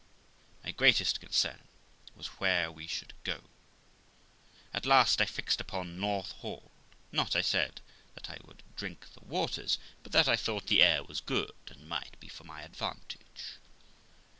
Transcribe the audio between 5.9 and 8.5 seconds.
North Hall; not, I said, that I